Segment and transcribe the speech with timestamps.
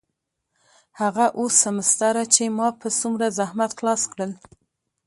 [1.01, 4.31] هغه اووه سمستره چې ما په څومره زحمت خلاص کړل.